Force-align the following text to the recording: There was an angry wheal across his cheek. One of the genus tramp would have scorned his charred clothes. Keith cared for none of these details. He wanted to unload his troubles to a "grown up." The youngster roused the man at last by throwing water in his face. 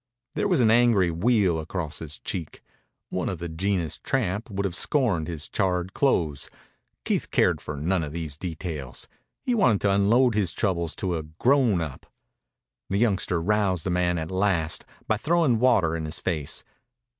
There 0.33 0.47
was 0.47 0.61
an 0.61 0.71
angry 0.71 1.11
wheal 1.11 1.59
across 1.59 1.99
his 1.99 2.17
cheek. 2.17 2.63
One 3.09 3.29
of 3.29 3.37
the 3.37 3.47
genus 3.47 3.99
tramp 4.01 4.49
would 4.49 4.65
have 4.65 4.75
scorned 4.75 5.27
his 5.27 5.47
charred 5.47 5.93
clothes. 5.93 6.49
Keith 7.05 7.29
cared 7.29 7.61
for 7.61 7.77
none 7.77 8.03
of 8.03 8.11
these 8.11 8.35
details. 8.35 9.07
He 9.45 9.53
wanted 9.53 9.81
to 9.81 9.91
unload 9.91 10.33
his 10.33 10.53
troubles 10.53 10.95
to 10.95 11.17
a 11.17 11.21
"grown 11.21 11.81
up." 11.81 12.07
The 12.89 12.97
youngster 12.97 13.39
roused 13.39 13.83
the 13.85 13.91
man 13.91 14.17
at 14.17 14.31
last 14.31 14.85
by 15.07 15.17
throwing 15.17 15.59
water 15.59 15.95
in 15.95 16.05
his 16.05 16.17
face. 16.19 16.63